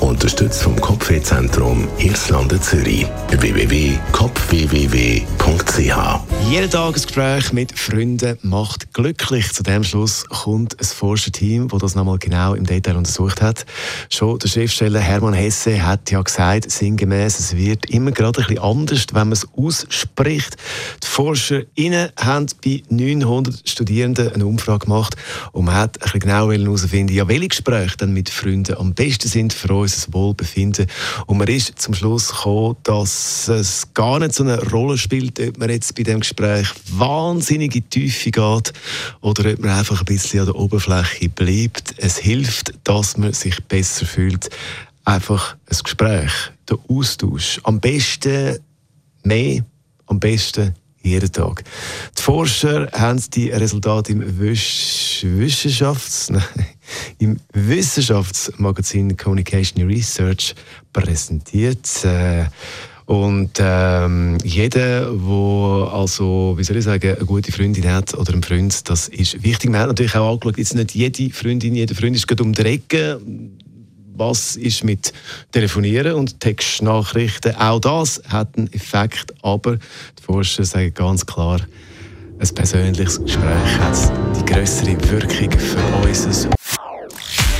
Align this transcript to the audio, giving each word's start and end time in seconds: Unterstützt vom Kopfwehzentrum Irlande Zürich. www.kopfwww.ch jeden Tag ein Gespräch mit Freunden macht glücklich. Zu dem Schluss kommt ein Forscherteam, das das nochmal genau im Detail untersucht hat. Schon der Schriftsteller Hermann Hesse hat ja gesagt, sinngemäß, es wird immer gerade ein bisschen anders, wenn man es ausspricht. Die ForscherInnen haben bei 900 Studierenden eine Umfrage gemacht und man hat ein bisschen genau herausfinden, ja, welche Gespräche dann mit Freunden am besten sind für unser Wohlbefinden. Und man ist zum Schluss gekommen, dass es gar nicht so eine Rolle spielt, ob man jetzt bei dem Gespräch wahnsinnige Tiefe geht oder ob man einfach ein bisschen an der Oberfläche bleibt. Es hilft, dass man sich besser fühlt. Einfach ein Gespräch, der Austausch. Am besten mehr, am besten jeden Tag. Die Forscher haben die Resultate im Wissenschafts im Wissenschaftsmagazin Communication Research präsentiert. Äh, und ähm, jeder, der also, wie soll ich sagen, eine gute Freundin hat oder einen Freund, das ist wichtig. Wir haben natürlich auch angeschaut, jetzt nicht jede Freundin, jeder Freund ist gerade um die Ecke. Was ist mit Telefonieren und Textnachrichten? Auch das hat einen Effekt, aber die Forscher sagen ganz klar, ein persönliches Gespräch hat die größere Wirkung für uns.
Unterstützt 0.00 0.62
vom 0.62 0.80
Kopfwehzentrum 0.80 1.88
Irlande 1.98 2.60
Zürich. 2.60 3.06
www.kopfwww.ch 3.30 6.28
jeden 6.50 6.70
Tag 6.70 6.86
ein 6.86 6.92
Gespräch 6.94 7.52
mit 7.52 7.78
Freunden 7.78 8.38
macht 8.40 8.94
glücklich. 8.94 9.52
Zu 9.52 9.62
dem 9.62 9.84
Schluss 9.84 10.24
kommt 10.24 10.80
ein 10.80 10.86
Forscherteam, 10.86 11.68
das 11.68 11.80
das 11.80 11.94
nochmal 11.94 12.18
genau 12.18 12.54
im 12.54 12.64
Detail 12.64 12.96
untersucht 12.96 13.42
hat. 13.42 13.66
Schon 14.08 14.38
der 14.38 14.48
Schriftsteller 14.48 15.00
Hermann 15.00 15.34
Hesse 15.34 15.86
hat 15.86 16.10
ja 16.10 16.22
gesagt, 16.22 16.70
sinngemäß, 16.70 17.38
es 17.38 17.54
wird 17.54 17.90
immer 17.90 18.12
gerade 18.12 18.40
ein 18.40 18.46
bisschen 18.46 18.62
anders, 18.62 19.04
wenn 19.12 19.28
man 19.28 19.32
es 19.32 19.46
ausspricht. 19.56 20.56
Die 21.02 21.06
ForscherInnen 21.06 22.12
haben 22.18 22.46
bei 22.64 22.82
900 22.88 23.68
Studierenden 23.68 24.32
eine 24.32 24.46
Umfrage 24.46 24.86
gemacht 24.86 25.16
und 25.52 25.66
man 25.66 25.74
hat 25.74 25.98
ein 25.98 26.04
bisschen 26.04 26.20
genau 26.20 26.50
herausfinden, 26.50 27.12
ja, 27.12 27.28
welche 27.28 27.48
Gespräche 27.48 27.98
dann 27.98 28.14
mit 28.14 28.30
Freunden 28.30 28.78
am 28.78 28.94
besten 28.94 29.28
sind 29.28 29.52
für 29.52 29.68
unser 29.94 30.12
Wohlbefinden. 30.12 30.86
Und 31.26 31.38
man 31.38 31.48
ist 31.48 31.78
zum 31.78 31.94
Schluss 31.94 32.28
gekommen, 32.28 32.76
dass 32.82 33.48
es 33.48 33.92
gar 33.94 34.18
nicht 34.18 34.34
so 34.34 34.44
eine 34.44 34.62
Rolle 34.70 34.98
spielt, 34.98 35.40
ob 35.40 35.58
man 35.58 35.70
jetzt 35.70 35.94
bei 35.94 36.02
dem 36.02 36.20
Gespräch 36.20 36.68
wahnsinnige 36.92 37.82
Tiefe 37.82 38.30
geht 38.30 38.72
oder 39.20 39.52
ob 39.52 39.58
man 39.58 39.70
einfach 39.70 40.00
ein 40.00 40.04
bisschen 40.04 40.40
an 40.40 40.46
der 40.46 40.56
Oberfläche 40.56 41.28
bleibt. 41.28 41.94
Es 41.96 42.18
hilft, 42.18 42.74
dass 42.84 43.16
man 43.16 43.32
sich 43.32 43.62
besser 43.64 44.06
fühlt. 44.06 44.50
Einfach 45.04 45.56
ein 45.70 45.78
Gespräch, 45.82 46.32
der 46.68 46.78
Austausch. 46.88 47.60
Am 47.62 47.80
besten 47.80 48.58
mehr, 49.22 49.64
am 50.06 50.20
besten 50.20 50.74
jeden 51.02 51.32
Tag. 51.32 51.64
Die 52.16 52.22
Forscher 52.22 52.88
haben 52.92 53.22
die 53.34 53.50
Resultate 53.50 54.12
im 54.12 54.38
Wissenschafts 54.38 56.30
im 57.18 57.36
Wissenschaftsmagazin 57.52 59.16
Communication 59.16 59.86
Research 59.86 60.54
präsentiert. 60.92 62.04
Äh, 62.04 62.46
und 63.06 63.52
ähm, 63.58 64.36
jeder, 64.44 65.10
der 65.10 65.90
also, 65.94 66.54
wie 66.58 66.62
soll 66.64 66.76
ich 66.76 66.84
sagen, 66.84 67.16
eine 67.16 67.24
gute 67.24 67.50
Freundin 67.50 67.90
hat 67.90 68.12
oder 68.12 68.34
einen 68.34 68.42
Freund, 68.42 68.86
das 68.90 69.08
ist 69.08 69.42
wichtig. 69.42 69.72
Wir 69.72 69.78
haben 69.78 69.88
natürlich 69.88 70.14
auch 70.14 70.30
angeschaut, 70.30 70.58
jetzt 70.58 70.74
nicht 70.74 70.94
jede 70.94 71.30
Freundin, 71.30 71.74
jeder 71.74 71.94
Freund 71.94 72.14
ist 72.14 72.28
gerade 72.28 72.42
um 72.42 72.52
die 72.52 72.62
Ecke. 72.62 73.18
Was 74.14 74.56
ist 74.56 74.84
mit 74.84 75.14
Telefonieren 75.52 76.14
und 76.14 76.38
Textnachrichten? 76.40 77.54
Auch 77.56 77.80
das 77.80 78.20
hat 78.28 78.58
einen 78.58 78.70
Effekt, 78.74 79.32
aber 79.42 79.76
die 79.76 80.22
Forscher 80.22 80.64
sagen 80.64 80.92
ganz 80.92 81.24
klar, 81.24 81.60
ein 82.38 82.54
persönliches 82.54 83.22
Gespräch 83.22 83.78
hat 83.78 84.12
die 84.36 84.52
größere 84.52 85.10
Wirkung 85.10 85.58
für 85.58 86.06
uns. 86.06 86.57